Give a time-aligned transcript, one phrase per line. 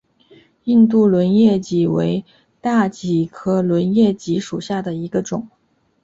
[0.63, 2.25] 印度轮叶戟为
[2.59, 5.47] 大戟科轮叶戟属下的一个种。